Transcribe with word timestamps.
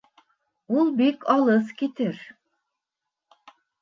Ул 0.77 0.87
бик 1.01 1.27
алыҫ 1.33 1.69
китер 1.83 2.17